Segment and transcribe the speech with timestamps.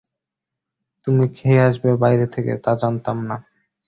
[1.07, 3.35] তুমি খেয়ে আসবে বাইরে থেকে, তা জানতাম না।